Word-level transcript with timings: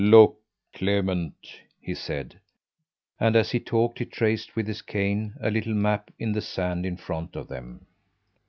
"Look, 0.03 0.39
Clement!" 0.73 1.35
he 1.79 1.93
said, 1.93 2.39
and 3.19 3.35
as 3.35 3.51
he 3.51 3.59
talked 3.59 3.99
he 3.99 4.05
traced 4.05 4.55
with 4.55 4.65
his 4.65 4.81
cane 4.81 5.35
a 5.39 5.51
little 5.51 5.75
map 5.75 6.09
in 6.17 6.31
the 6.31 6.41
sand 6.41 6.87
in 6.87 6.97
front 6.97 7.35
of 7.35 7.47
them. 7.49 7.85